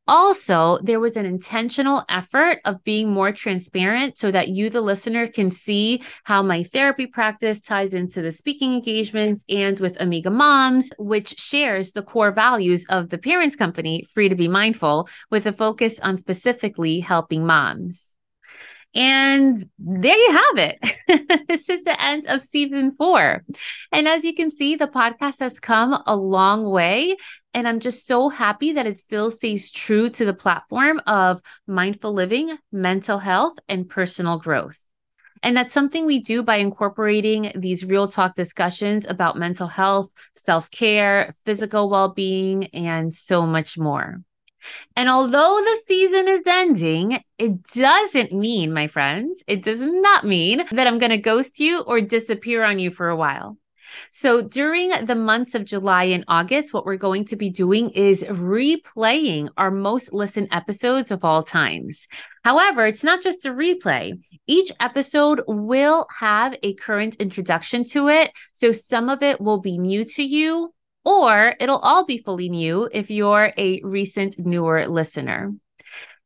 Also, 0.09 0.79
there 0.83 1.01
was 1.01 1.19
an 1.19 1.27
intentional 1.27 2.03
effort 2.09 2.61
of 2.65 2.83
being 2.83 3.11
more 3.11 3.31
transparent 3.31 4.17
so 4.17 4.31
that 4.31 4.49
you, 4.49 4.71
the 4.71 4.81
listener, 4.81 5.27
can 5.27 5.51
see 5.51 6.03
how 6.25 6.43
my 6.43 6.63
therapy 6.63 7.07
practice 7.07 7.61
ties 7.61 7.93
into 7.93 8.23
the 8.23 8.33
speaking 8.33 8.73
engagements 8.73 9.45
and 9.51 9.79
with 9.81 10.01
Amiga 10.01 10.31
Moms, 10.31 10.91
which 10.99 11.39
shares 11.39 11.93
the 11.93 12.01
core 12.03 12.33
values 12.33 12.87
of 12.89 13.11
the 13.11 13.19
parents 13.19 13.55
company, 13.55 14.03
Free 14.15 14.31
to 14.31 14.35
Be 14.35 14.49
Mindful, 14.49 15.11
with 15.31 15.45
a 15.45 15.53
focus 15.53 16.01
on 16.01 16.17
specifically 16.17 17.01
helping 17.01 17.45
moms. 17.45 18.15
And 18.95 19.63
there 19.79 20.17
you 20.17 20.33
have 20.33 20.59
it. 20.59 21.47
this 21.49 21.69
is 21.69 21.85
the 21.85 22.03
end 22.03 22.27
of 22.27 22.43
season 22.43 22.95
four. 22.97 23.45
And 23.93 24.09
as 24.09 24.25
you 24.25 24.35
can 24.35 24.51
see, 24.51 24.77
the 24.77 24.89
podcast 24.89 25.41
has 25.41 25.61
come 25.61 26.03
a 26.07 26.17
long 26.17 26.69
way. 26.69 27.17
And 27.55 27.69
I'm 27.69 27.81
just 27.81 28.07
so 28.07 28.29
happy 28.29 28.73
that 28.73 28.87
it 28.87 28.99
still 28.99 29.31
stays 29.31 29.71
true 29.71 30.11
to 30.11 30.25
the 30.25 30.35
platform 30.35 31.01
of 31.07 31.41
mindful 31.67 32.13
living, 32.13 32.57
mental 32.73 33.19
health, 33.19 33.59
and 33.69 33.89
personal 33.89 34.39
growth. 34.39 34.79
And 35.43 35.57
that's 35.57 35.73
something 35.73 36.05
we 36.05 36.21
do 36.21 36.43
by 36.43 36.57
incorporating 36.57 37.53
these 37.55 37.85
real 37.85 38.09
talk 38.09 38.35
discussions 38.35 39.07
about 39.07 39.37
mental 39.37 39.69
health, 39.69 40.11
self 40.35 40.71
care, 40.71 41.33
physical 41.45 41.89
well 41.89 42.09
being, 42.09 42.67
and 42.69 43.15
so 43.15 43.47
much 43.47 43.79
more. 43.79 44.21
And 44.97 45.09
although 45.09 45.61
the 45.63 45.81
season 45.87 46.29
is 46.29 46.47
ending, 46.47 47.23
it 47.39 47.63
doesn't 47.75 48.33
mean, 48.33 48.73
my 48.73 48.87
friends, 48.87 49.43
it 49.47 49.63
does 49.63 49.81
not 49.81 50.25
mean 50.25 50.65
that 50.73 50.87
I'm 50.87 50.99
going 50.99 51.11
to 51.11 51.19
ghost 51.19 51.61
you 51.61 51.81
or 51.81 52.01
disappear 52.01 52.65
on 52.65 52.79
you 52.79 52.91
for 52.91 53.09
a 53.09 53.17
while. 53.17 53.57
So 54.11 54.43
during 54.43 54.91
the 55.07 55.15
months 55.15 55.55
of 55.55 55.65
July 55.65 56.05
and 56.05 56.25
August, 56.29 56.75
what 56.75 56.85
we're 56.85 56.97
going 56.97 57.25
to 57.27 57.37
be 57.37 57.51
doing 57.51 57.91
is 57.91 58.25
replaying 58.25 59.49
our 59.57 59.71
most 59.71 60.13
listened 60.13 60.49
episodes 60.51 61.11
of 61.11 61.25
all 61.25 61.43
times. 61.43 62.07
However, 62.45 62.87
it's 62.87 63.05
not 63.05 63.23
just 63.23 63.47
a 63.47 63.51
replay. 63.51 64.13
Each 64.47 64.73
episode 64.81 65.43
will 65.47 66.07
have 66.19 66.57
a 66.63 66.75
current 66.75 67.17
introduction 67.17 67.85
to 67.85 68.09
it. 68.09 68.31
So 68.53 68.73
some 68.73 69.09
of 69.09 69.23
it 69.23 69.41
will 69.41 69.61
be 69.61 69.79
new 69.79 70.05
to 70.05 70.23
you, 70.23 70.73
or 71.09 71.55
it'll 71.59 71.79
all 71.79 72.05
be 72.05 72.19
fully 72.19 72.51
new 72.51 72.87
if 72.93 73.11
you're 73.11 73.55
a 73.57 73.81
recent 73.83 74.39
newer 74.39 74.87
listener. 74.87 75.55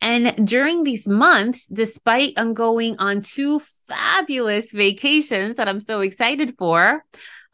And 0.00 0.44
during 0.44 0.82
these 0.82 1.06
months, 1.06 1.66
despite 1.66 2.34
I'm 2.36 2.52
going 2.52 2.96
on 2.98 3.20
two 3.20 3.60
fabulous 3.60 4.72
vacations 4.72 5.58
that 5.58 5.68
I'm 5.68 5.80
so 5.80 6.00
excited 6.00 6.56
for, 6.58 7.04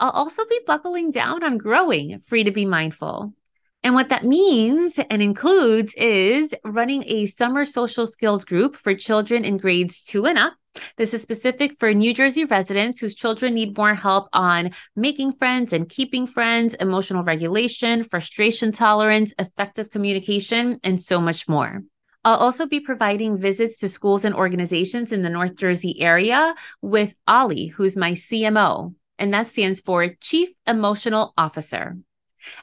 I'll 0.00 0.10
also 0.10 0.46
be 0.46 0.60
buckling 0.66 1.10
down 1.10 1.44
on 1.44 1.58
growing 1.58 2.18
free 2.20 2.44
to 2.44 2.50
be 2.50 2.64
mindful. 2.64 3.34
And 3.82 3.94
what 3.94 4.08
that 4.08 4.24
means 4.24 4.98
and 5.10 5.20
includes 5.20 5.92
is 5.98 6.54
running 6.64 7.04
a 7.06 7.26
summer 7.26 7.66
social 7.66 8.06
skills 8.06 8.46
group 8.46 8.74
for 8.74 8.94
children 8.94 9.44
in 9.44 9.58
grades 9.58 10.02
two 10.02 10.24
and 10.24 10.38
up. 10.38 10.54
This 10.96 11.14
is 11.14 11.22
specific 11.22 11.78
for 11.78 11.92
New 11.92 12.14
Jersey 12.14 12.44
residents 12.44 12.98
whose 12.98 13.14
children 13.14 13.54
need 13.54 13.76
more 13.76 13.94
help 13.94 14.28
on 14.32 14.70
making 14.96 15.32
friends 15.32 15.72
and 15.72 15.88
keeping 15.88 16.26
friends, 16.26 16.74
emotional 16.74 17.22
regulation, 17.22 18.02
frustration 18.02 18.72
tolerance, 18.72 19.34
effective 19.38 19.90
communication, 19.90 20.80
and 20.82 21.02
so 21.02 21.20
much 21.20 21.48
more. 21.48 21.82
I'll 22.24 22.36
also 22.36 22.66
be 22.66 22.80
providing 22.80 23.38
visits 23.38 23.78
to 23.78 23.88
schools 23.88 24.24
and 24.24 24.34
organizations 24.34 25.12
in 25.12 25.22
the 25.22 25.30
North 25.30 25.54
Jersey 25.56 26.00
area 26.00 26.54
with 26.82 27.14
Ollie, 27.26 27.68
who's 27.68 27.96
my 27.96 28.12
CMO, 28.12 28.94
and 29.18 29.32
that 29.32 29.46
stands 29.46 29.80
for 29.80 30.08
Chief 30.20 30.50
Emotional 30.66 31.32
Officer. 31.38 31.96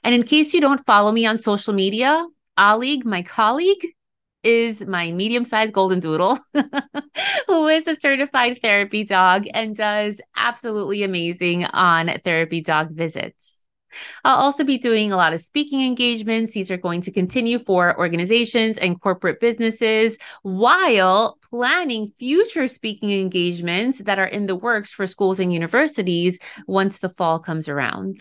And 0.03 0.13
in 0.13 0.23
case 0.23 0.53
you 0.53 0.61
don't 0.61 0.85
follow 0.85 1.11
me 1.11 1.25
on 1.25 1.37
social 1.37 1.73
media, 1.73 2.25
Ollie, 2.57 3.01
my 3.03 3.21
colleague, 3.21 3.94
is 4.45 4.85
my 4.85 5.11
medium 5.11 5.43
sized 5.43 5.73
golden 5.73 5.99
doodle, 5.99 6.37
who 7.47 7.67
is 7.67 7.87
a 7.87 7.95
certified 7.95 8.59
therapy 8.61 9.03
dog 9.03 9.45
and 9.53 9.75
does 9.75 10.21
absolutely 10.35 11.03
amazing 11.03 11.65
on 11.65 12.11
therapy 12.23 12.61
dog 12.61 12.91
visits. 12.91 13.63
I'll 14.23 14.37
also 14.37 14.63
be 14.63 14.77
doing 14.77 15.11
a 15.11 15.17
lot 15.17 15.33
of 15.33 15.41
speaking 15.41 15.81
engagements. 15.81 16.53
These 16.53 16.69
are 16.69 16.77
going 16.77 17.01
to 17.01 17.11
continue 17.11 17.59
for 17.59 17.97
organizations 17.97 18.77
and 18.77 18.99
corporate 18.99 19.39
businesses 19.39 20.17
while 20.43 21.37
planning 21.49 22.11
future 22.19 22.67
speaking 22.67 23.11
engagements 23.11 23.99
that 23.99 24.19
are 24.19 24.27
in 24.27 24.45
the 24.45 24.55
works 24.55 24.91
for 24.91 25.07
schools 25.07 25.39
and 25.39 25.53
universities 25.53 26.39
once 26.67 26.99
the 26.99 27.09
fall 27.09 27.39
comes 27.39 27.69
around. 27.69 28.19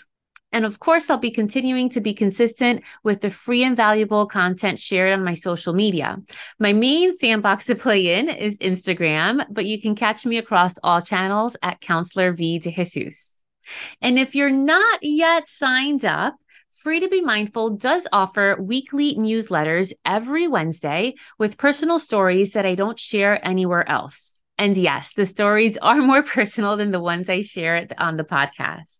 And 0.54 0.64
of 0.64 0.78
course, 0.78 1.11
I'll 1.11 1.18
be 1.18 1.32
continuing 1.32 1.88
to 1.90 2.00
be 2.00 2.14
consistent 2.14 2.84
with 3.02 3.20
the 3.20 3.30
free 3.30 3.64
and 3.64 3.76
valuable 3.76 4.25
content 4.25 4.78
shared 4.78 5.12
on 5.12 5.25
my 5.25 5.34
social 5.34 5.75
media. 5.75 6.16
My 6.61 6.73
main 6.73 7.12
sandbox 7.12 7.66
to 7.66 7.75
play 7.75 8.16
in 8.16 8.28
is 8.28 8.56
Instagram, 8.58 9.44
but 9.50 9.66
you 9.66 9.82
can 9.82 9.96
catch 9.96 10.25
me 10.25 10.38
across 10.38 10.78
all 10.84 11.02
channels 11.02 11.56
at 11.61 11.80
Counselor 11.80 12.32
V 12.32 12.61
de 12.61 12.70
Jesus. 12.70 13.42
And 14.00 14.16
if 14.16 14.37
you're 14.37 14.49
not 14.49 15.00
yet 15.02 15.49
signed 15.49 16.04
up, 16.04 16.37
Free 16.70 17.00
to 17.00 17.08
Be 17.08 17.20
Mindful 17.20 17.70
does 17.70 18.06
offer 18.12 18.56
weekly 18.61 19.16
newsletters 19.16 19.92
every 20.04 20.46
Wednesday 20.46 21.14
with 21.37 21.58
personal 21.58 21.99
stories 21.99 22.52
that 22.52 22.64
I 22.64 22.76
don't 22.76 22.99
share 22.99 23.44
anywhere 23.44 23.88
else. 23.88 24.33
And 24.56 24.76
yes, 24.76 25.14
the 25.14 25.26
stories 25.26 25.76
are 25.78 26.00
more 26.00 26.23
personal 26.37 26.76
than 26.76 26.92
the 26.92 27.00
ones 27.00 27.28
I 27.28 27.42
share 27.42 27.88
on 27.99 28.16
the 28.16 28.25
podcast. 28.25 28.99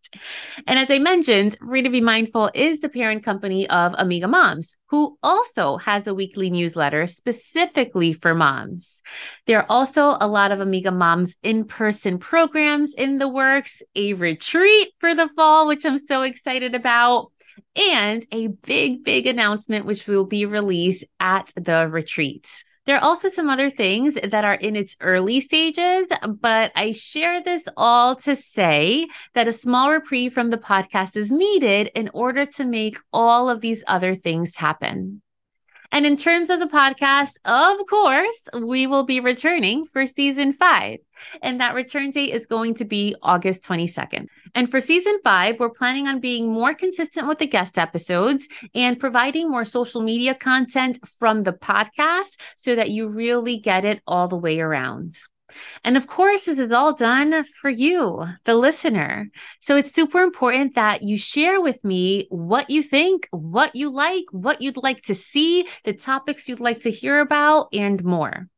And 0.67 0.79
as 0.79 0.91
I 0.91 0.99
mentioned, 0.99 1.57
to 1.61 1.91
Be 1.91 2.01
Mindful 2.01 2.51
is 2.55 2.81
the 2.81 2.89
parent 2.89 3.25
company 3.25 3.69
of 3.69 3.95
Amiga 3.97 4.29
Moms, 4.29 4.77
who 4.87 5.17
also 5.23 5.77
has 5.79 6.07
a 6.07 6.15
weekly 6.15 6.51
newsletter 6.51 7.07
specifically 7.07 8.13
for 8.13 8.35
moms. 8.35 9.03
There 9.47 9.61
are 9.61 9.67
also 9.69 10.17
a 10.21 10.27
lot 10.27 10.51
of 10.51 10.61
Amiga 10.61 10.91
Moms 10.91 11.37
in 11.43 11.65
person 11.65 12.19
programs 12.19 12.93
in 12.95 13.19
the 13.19 13.29
works, 13.29 13.83
a 13.95 14.15
retreat 14.15 14.89
for 14.99 15.15
the 15.15 15.29
fall, 15.37 15.67
which 15.67 15.85
I'm 15.85 15.99
so 15.99 16.23
excited 16.23 16.75
about 16.75 17.31
and 17.77 18.27
a 18.33 18.49
big, 18.49 19.05
big 19.05 19.27
announcement, 19.27 19.87
which 19.87 20.07
will 20.07 20.25
be 20.25 20.47
released 20.47 21.05
at 21.21 21.53
the 21.57 21.89
retreat. 21.89 22.65
There 22.87 22.97
are 22.97 23.03
also 23.03 23.29
some 23.29 23.49
other 23.49 23.71
things 23.71 24.19
that 24.23 24.45
are 24.45 24.55
in 24.55 24.77
its 24.77 24.95
early 25.01 25.41
stages, 25.41 26.13
but 26.41 26.71
I 26.77 26.93
share 26.93 27.43
this 27.43 27.67
all 27.79 28.17
to 28.17 28.37
say 28.37 29.07
that 29.33 29.49
a 29.49 29.53
small 29.53 29.91
reprieve 29.91 30.35
from 30.35 30.51
the 30.51 30.59
podcast 30.59 31.17
is 31.17 31.31
needed 31.31 31.91
in 31.95 32.11
order 32.13 32.45
to 32.45 32.65
make 32.67 32.99
all 33.11 33.49
of 33.49 33.63
these 33.63 33.83
other 33.87 34.15
things 34.15 34.57
happen. 34.57 35.23
And 35.95 36.05
in 36.05 36.17
terms 36.17 36.51
of 36.51 36.59
the 36.59 36.67
podcast, 36.67 37.39
of 37.45 37.87
course, 37.87 38.49
we 38.53 38.89
will 38.89 39.05
be 39.05 39.21
returning 39.21 39.87
for 39.87 40.07
season 40.07 40.53
five. 40.53 40.99
And 41.41 41.61
that 41.61 41.77
return 41.77 42.11
date 42.11 42.35
is 42.35 42.47
going 42.47 42.75
to 42.75 42.85
be 42.85 43.15
August 43.23 43.63
22nd. 43.63 44.27
And 44.57 44.69
for 44.69 44.81
season 44.81 45.21
five, 45.23 45.61
we're 45.61 45.71
planning 45.71 46.09
on 46.09 46.19
being 46.19 46.53
more 46.53 46.75
consistent 46.75 47.29
with 47.29 47.39
the 47.39 47.47
guest 47.47 47.79
episodes 47.79 48.49
and 48.75 48.99
providing 48.99 49.49
more 49.49 49.65
social 49.65 50.03
media 50.03 50.35
content 50.35 50.99
from 51.07 51.45
the 51.45 51.53
podcast 51.53 52.41
so 52.57 52.75
that 52.75 52.91
you 52.91 53.09
really 53.09 53.57
get 53.57 53.85
it 53.85 54.03
all 54.05 54.27
the 54.27 54.37
way 54.37 54.59
around. 54.59 55.15
And 55.85 55.97
of 55.97 56.07
course, 56.07 56.47
this 56.47 56.59
is 56.59 56.73
all 56.73 56.93
done 56.93 57.45
for 57.61 57.71
you, 57.71 58.27
the 58.45 58.55
listener. 58.55 59.31
So 59.61 59.77
it's 59.77 59.93
super 59.93 60.23
important 60.23 60.75
that 60.75 61.03
you 61.03 61.19
share 61.19 61.61
with 61.61 61.83
me 61.85 62.27
what 62.31 62.71
you 62.71 62.83
think, 62.83 63.29
what 63.31 63.75
you 63.75 63.91
like, 63.91 64.25
what 64.31 64.63
you'd 64.63 64.77
like 64.77 65.03
to 65.03 65.15
see, 65.15 65.67
the 65.85 65.93
topics 65.93 66.49
you'd 66.49 66.61
like 66.61 66.81
to 66.81 66.91
hear 66.91 67.21
about, 67.21 67.69
and 67.73 68.03
more. 68.05 68.49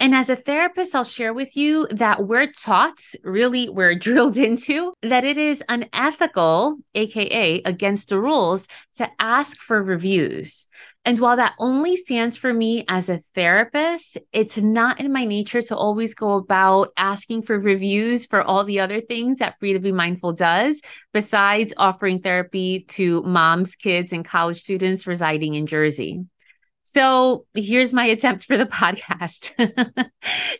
And 0.00 0.14
as 0.14 0.30
a 0.30 0.36
therapist, 0.36 0.94
I'll 0.94 1.04
share 1.04 1.32
with 1.32 1.56
you 1.56 1.86
that 1.90 2.26
we're 2.26 2.52
taught, 2.52 3.00
really, 3.22 3.68
we're 3.68 3.94
drilled 4.06 4.36
into 4.36 4.92
that 5.02 5.24
it 5.24 5.38
is 5.38 5.62
unethical, 5.68 6.78
AKA 6.94 7.62
against 7.64 8.08
the 8.08 8.20
rules, 8.20 8.68
to 8.94 9.10
ask 9.18 9.58
for 9.60 9.82
reviews. 9.82 10.68
And 11.04 11.18
while 11.20 11.36
that 11.36 11.54
only 11.58 11.96
stands 11.96 12.36
for 12.36 12.52
me 12.52 12.84
as 12.86 13.08
a 13.08 13.20
therapist, 13.34 14.18
it's 14.32 14.58
not 14.58 15.00
in 15.00 15.12
my 15.12 15.24
nature 15.24 15.62
to 15.62 15.76
always 15.76 16.14
go 16.14 16.32
about 16.32 16.92
asking 16.98 17.42
for 17.42 17.58
reviews 17.58 18.26
for 18.26 18.42
all 18.42 18.64
the 18.64 18.80
other 18.80 19.00
things 19.00 19.38
that 19.38 19.58
Free 19.58 19.72
to 19.72 19.78
Be 19.78 19.92
Mindful 19.92 20.32
does, 20.32 20.82
besides 21.14 21.72
offering 21.76 22.18
therapy 22.18 22.84
to 22.88 23.22
moms, 23.22 23.74
kids, 23.74 24.12
and 24.12 24.24
college 24.24 24.60
students 24.60 25.06
residing 25.06 25.54
in 25.54 25.66
Jersey. 25.66 26.26
So 26.90 27.44
here's 27.52 27.92
my 27.92 28.06
attempt 28.06 28.46
for 28.46 28.56
the 28.56 28.64
podcast. 28.64 29.52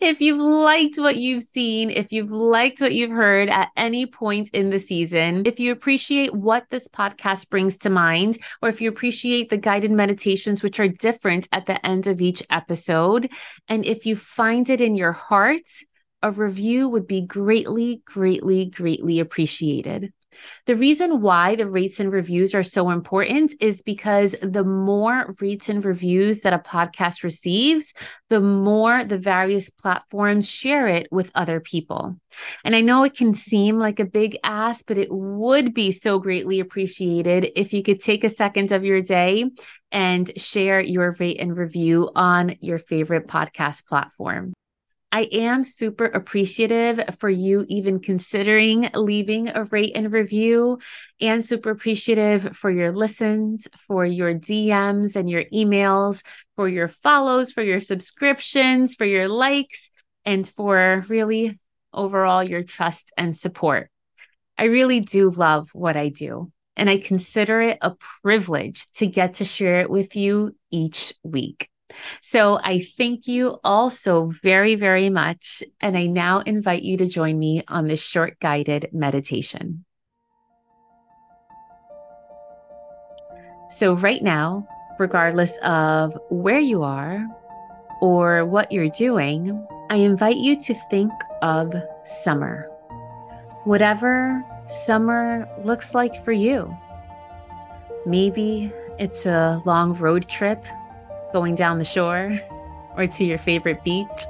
if 0.02 0.20
you've 0.20 0.38
liked 0.38 0.98
what 0.98 1.16
you've 1.16 1.42
seen, 1.42 1.88
if 1.88 2.12
you've 2.12 2.30
liked 2.30 2.82
what 2.82 2.92
you've 2.92 3.10
heard 3.10 3.48
at 3.48 3.70
any 3.78 4.04
point 4.04 4.50
in 4.50 4.68
the 4.68 4.78
season, 4.78 5.44
if 5.46 5.58
you 5.58 5.72
appreciate 5.72 6.34
what 6.34 6.66
this 6.68 6.86
podcast 6.86 7.48
brings 7.48 7.78
to 7.78 7.88
mind, 7.88 8.36
or 8.60 8.68
if 8.68 8.82
you 8.82 8.90
appreciate 8.90 9.48
the 9.48 9.56
guided 9.56 9.90
meditations, 9.90 10.62
which 10.62 10.78
are 10.78 10.88
different 10.88 11.48
at 11.52 11.64
the 11.64 11.84
end 11.84 12.06
of 12.06 12.20
each 12.20 12.42
episode, 12.50 13.32
and 13.66 13.86
if 13.86 14.04
you 14.04 14.14
find 14.14 14.68
it 14.68 14.82
in 14.82 14.96
your 14.96 15.12
heart, 15.12 15.62
a 16.22 16.30
review 16.30 16.90
would 16.90 17.06
be 17.06 17.22
greatly, 17.22 18.02
greatly, 18.04 18.66
greatly 18.66 19.18
appreciated. 19.20 20.12
The 20.66 20.76
reason 20.76 21.20
why 21.20 21.56
the 21.56 21.68
rates 21.68 22.00
and 22.00 22.12
reviews 22.12 22.54
are 22.54 22.62
so 22.62 22.90
important 22.90 23.54
is 23.60 23.82
because 23.82 24.36
the 24.42 24.64
more 24.64 25.34
rates 25.40 25.68
and 25.68 25.84
reviews 25.84 26.40
that 26.40 26.52
a 26.52 26.58
podcast 26.58 27.22
receives, 27.22 27.94
the 28.28 28.40
more 28.40 29.04
the 29.04 29.18
various 29.18 29.70
platforms 29.70 30.48
share 30.48 30.86
it 30.86 31.08
with 31.10 31.30
other 31.34 31.60
people. 31.60 32.18
And 32.64 32.76
I 32.76 32.80
know 32.80 33.04
it 33.04 33.16
can 33.16 33.34
seem 33.34 33.78
like 33.78 34.00
a 34.00 34.04
big 34.04 34.36
ask, 34.44 34.86
but 34.86 34.98
it 34.98 35.08
would 35.10 35.74
be 35.74 35.92
so 35.92 36.18
greatly 36.18 36.60
appreciated 36.60 37.52
if 37.56 37.72
you 37.72 37.82
could 37.82 38.02
take 38.02 38.24
a 38.24 38.28
second 38.28 38.72
of 38.72 38.84
your 38.84 39.02
day 39.02 39.50
and 39.90 40.30
share 40.38 40.80
your 40.80 41.12
rate 41.18 41.40
and 41.40 41.56
review 41.56 42.10
on 42.14 42.56
your 42.60 42.78
favorite 42.78 43.26
podcast 43.26 43.86
platform. 43.86 44.52
I 45.10 45.22
am 45.32 45.64
super 45.64 46.04
appreciative 46.04 47.00
for 47.18 47.30
you 47.30 47.64
even 47.68 47.98
considering 47.98 48.90
leaving 48.94 49.48
a 49.48 49.64
rate 49.64 49.92
and 49.94 50.12
review, 50.12 50.80
and 51.18 51.42
super 51.42 51.70
appreciative 51.70 52.54
for 52.54 52.70
your 52.70 52.92
listens, 52.92 53.66
for 53.86 54.04
your 54.04 54.34
DMs 54.34 55.16
and 55.16 55.30
your 55.30 55.44
emails, 55.44 56.22
for 56.56 56.68
your 56.68 56.88
follows, 56.88 57.52
for 57.52 57.62
your 57.62 57.80
subscriptions, 57.80 58.94
for 58.96 59.06
your 59.06 59.28
likes, 59.28 59.90
and 60.26 60.46
for 60.46 61.02
really 61.08 61.58
overall 61.92 62.44
your 62.44 62.62
trust 62.62 63.10
and 63.16 63.34
support. 63.34 63.90
I 64.58 64.64
really 64.64 65.00
do 65.00 65.30
love 65.30 65.70
what 65.72 65.96
I 65.96 66.10
do, 66.10 66.52
and 66.76 66.90
I 66.90 66.98
consider 66.98 67.62
it 67.62 67.78
a 67.80 67.94
privilege 68.22 68.84
to 68.96 69.06
get 69.06 69.34
to 69.34 69.46
share 69.46 69.80
it 69.80 69.88
with 69.88 70.16
you 70.16 70.54
each 70.70 71.14
week. 71.22 71.70
So 72.20 72.58
I 72.62 72.86
thank 72.96 73.26
you 73.26 73.58
all 73.64 73.90
so 73.90 74.26
very, 74.26 74.74
very 74.74 75.10
much. 75.10 75.62
And 75.80 75.96
I 75.96 76.06
now 76.06 76.40
invite 76.40 76.82
you 76.82 76.96
to 76.98 77.06
join 77.06 77.38
me 77.38 77.62
on 77.68 77.88
this 77.88 78.00
short 78.00 78.38
guided 78.40 78.90
meditation. 78.92 79.84
So, 83.70 83.94
right 83.96 84.22
now, 84.22 84.66
regardless 84.98 85.58
of 85.58 86.18
where 86.30 86.58
you 86.58 86.82
are 86.82 87.26
or 88.00 88.46
what 88.46 88.72
you're 88.72 88.88
doing, 88.88 89.66
I 89.90 89.96
invite 89.96 90.38
you 90.38 90.58
to 90.60 90.74
think 90.90 91.12
of 91.42 91.74
summer. 92.02 92.70
Whatever 93.64 94.42
summer 94.64 95.46
looks 95.64 95.94
like 95.94 96.24
for 96.24 96.32
you. 96.32 96.74
Maybe 98.06 98.72
it's 98.98 99.26
a 99.26 99.60
long 99.66 99.92
road 99.92 100.28
trip 100.28 100.64
going 101.32 101.54
down 101.54 101.78
the 101.78 101.84
shore 101.84 102.32
or 102.96 103.06
to 103.06 103.24
your 103.24 103.38
favorite 103.38 103.82
beach. 103.84 104.26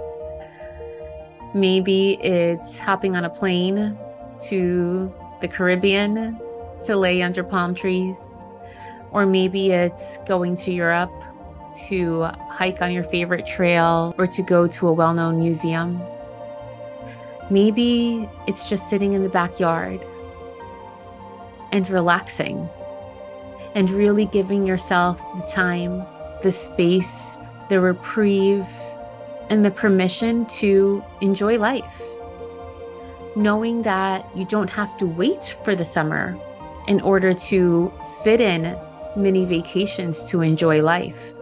Maybe 1.55 2.15
it's 2.23 2.79
hopping 2.79 3.17
on 3.17 3.25
a 3.25 3.31
plane 3.31 3.97
to 4.41 5.13
the 5.41 5.49
Caribbean 5.49 6.39
to 6.85 6.97
lay 6.97 7.23
under 7.23 7.43
palm 7.43 7.75
trees. 7.75 8.19
Or 9.11 9.25
maybe 9.25 9.71
it's 9.71 10.19
going 10.27 10.57
to 10.57 10.73
Europe 10.73 11.13
to 11.89 12.25
hike 12.51 12.83
on 12.83 12.93
your 12.93 13.05
favorite 13.05 13.47
trail 13.47 14.15
or 14.19 14.27
to 14.27 14.43
go 14.43 14.67
to 14.67 14.89
a 14.89 14.93
well 14.93 15.15
known 15.15 15.39
museum. 15.39 16.03
Maybe 17.51 18.29
it's 18.47 18.69
just 18.69 18.91
sitting 18.91 19.15
in 19.15 19.23
the 19.23 19.29
backyard 19.29 20.05
and 21.73 21.89
relaxing 21.89 22.69
and 23.75 23.89
really 23.91 24.27
giving 24.27 24.67
yourself 24.67 25.19
the 25.37 25.43
time 25.43 26.07
the 26.43 26.53
space, 26.53 27.37
the 27.69 27.81
reprieve, 27.81 28.67
and 29.51 29.65
the 29.65 29.71
permission 29.71 30.47
to 30.47 31.03
enjoy 31.21 31.59
life. 31.59 32.03
Knowing 33.37 33.83
that 33.83 34.25
you 34.37 34.45
don't 34.45 34.71
have 34.71 34.97
to 34.99 35.07
wait 35.07 35.45
for 35.65 35.75
the 35.75 35.85
summer 35.85 36.37
in 36.87 37.01
order 37.01 37.35
to 37.35 37.93
fit 38.23 38.41
in 38.41 38.77
many 39.17 39.45
vacations 39.45 40.25
to 40.25 40.43
enjoy 40.43 40.83
life. 40.83 41.33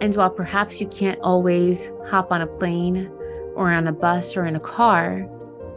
And 0.00 0.14
while 0.14 0.30
perhaps 0.30 0.80
you 0.80 0.86
can't 0.86 1.18
always 1.20 1.90
hop 2.06 2.30
on 2.30 2.40
a 2.40 2.46
plane 2.46 3.10
or 3.54 3.72
on 3.72 3.88
a 3.88 3.92
bus 3.92 4.36
or 4.36 4.44
in 4.44 4.54
a 4.56 4.60
car, 4.60 5.28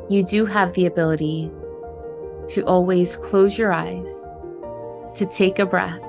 you 0.10 0.24
do 0.24 0.46
have 0.46 0.74
the 0.74 0.86
ability 0.86 1.52
to 2.50 2.62
always 2.64 3.16
close 3.16 3.58
your 3.58 3.72
eyes, 3.72 4.40
to 5.16 5.26
take 5.26 5.58
a 5.58 5.66
breath, 5.66 6.02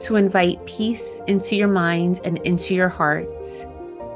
to 0.00 0.16
invite 0.16 0.64
peace 0.66 1.20
into 1.26 1.56
your 1.56 1.68
minds 1.68 2.20
and 2.20 2.38
into 2.38 2.74
your 2.74 2.88
hearts, 2.88 3.66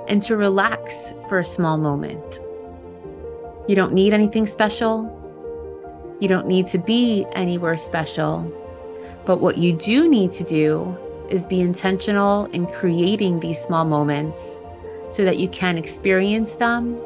and 0.09 0.23
to 0.23 0.37
relax 0.37 1.13
for 1.29 1.39
a 1.39 1.45
small 1.45 1.79
moment. 1.79 2.41
You 3.69 3.77
don't 3.77 3.93
need 3.93 4.13
anything 4.13 4.47
special. 4.47 5.19
You 6.21 6.29
don't 6.29 6.47
need 6.47 6.67
to 6.69 6.79
be 6.79 7.27
anywhere 7.33 7.77
special. 7.77 8.51
But 9.25 9.41
what 9.41 9.59
you 9.59 9.73
do 9.73 10.09
need 10.09 10.33
to 10.33 10.45
do 10.45 10.97
is 11.31 11.47
be 11.47 11.61
intentional 11.61 12.47
in 12.47 12.67
creating 12.67 13.41
these 13.41 13.61
small 13.61 13.85
moments 13.85 14.65
so 15.09 15.25
that 15.25 15.39
you 15.39 15.49
can 15.49 15.79
experience 15.79 16.57
them 16.57 17.01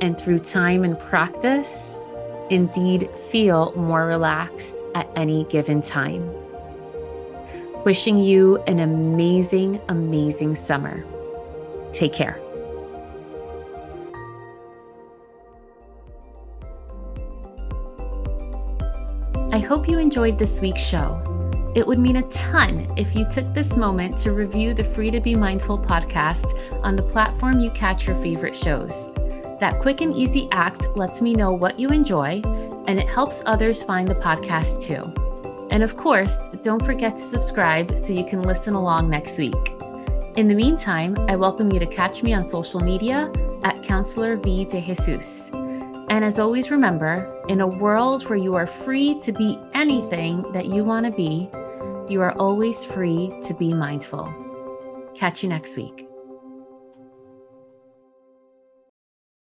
and 0.00 0.18
through 0.18 0.40
time 0.40 0.82
and 0.82 0.98
practice, 0.98 2.08
indeed 2.50 3.08
feel 3.30 3.72
more 3.76 4.06
relaxed 4.06 4.82
at 4.94 5.08
any 5.14 5.44
given 5.44 5.80
time. 5.80 6.28
Wishing 7.84 8.18
you 8.18 8.58
an 8.68 8.78
amazing, 8.78 9.80
amazing 9.88 10.54
summer. 10.54 11.04
Take 11.92 12.12
care. 12.12 12.40
I 19.50 19.58
hope 19.58 19.88
you 19.88 19.98
enjoyed 19.98 20.38
this 20.38 20.60
week's 20.60 20.80
show. 20.80 21.20
It 21.74 21.84
would 21.84 21.98
mean 21.98 22.16
a 22.16 22.28
ton 22.30 22.86
if 22.96 23.16
you 23.16 23.28
took 23.28 23.52
this 23.52 23.76
moment 23.76 24.16
to 24.18 24.32
review 24.32 24.74
the 24.74 24.84
Free 24.84 25.10
to 25.10 25.20
Be 25.20 25.34
Mindful 25.34 25.78
podcast 25.78 26.46
on 26.84 26.94
the 26.94 27.02
platform 27.02 27.58
you 27.58 27.70
catch 27.70 28.06
your 28.06 28.16
favorite 28.22 28.54
shows. 28.54 29.12
That 29.58 29.80
quick 29.80 30.00
and 30.02 30.14
easy 30.14 30.48
act 30.52 30.86
lets 30.96 31.20
me 31.20 31.32
know 31.32 31.52
what 31.52 31.80
you 31.80 31.88
enjoy, 31.88 32.42
and 32.86 33.00
it 33.00 33.08
helps 33.08 33.42
others 33.44 33.82
find 33.82 34.06
the 34.06 34.14
podcast 34.14 34.82
too. 34.82 35.21
And 35.72 35.82
of 35.82 35.96
course, 35.96 36.36
don't 36.62 36.84
forget 36.84 37.16
to 37.16 37.22
subscribe 37.22 37.96
so 37.96 38.12
you 38.12 38.26
can 38.26 38.42
listen 38.42 38.74
along 38.74 39.08
next 39.08 39.38
week. 39.38 39.54
In 40.36 40.46
the 40.46 40.54
meantime, 40.54 41.16
I 41.30 41.36
welcome 41.36 41.72
you 41.72 41.78
to 41.78 41.86
catch 41.86 42.22
me 42.22 42.34
on 42.34 42.44
social 42.44 42.80
media 42.80 43.32
at 43.64 43.82
Counselor 43.82 44.36
V 44.36 44.66
de 44.66 44.82
Jesus. 44.82 45.48
And 46.10 46.26
as 46.26 46.38
always, 46.38 46.70
remember 46.70 47.42
in 47.48 47.62
a 47.62 47.66
world 47.66 48.28
where 48.28 48.38
you 48.38 48.54
are 48.54 48.66
free 48.66 49.18
to 49.20 49.32
be 49.32 49.58
anything 49.72 50.42
that 50.52 50.66
you 50.66 50.84
want 50.84 51.06
to 51.06 51.12
be, 51.12 51.48
you 52.06 52.20
are 52.20 52.32
always 52.32 52.84
free 52.84 53.32
to 53.44 53.54
be 53.54 53.72
mindful. 53.72 54.30
Catch 55.14 55.42
you 55.42 55.48
next 55.48 55.76
week. 55.76 56.11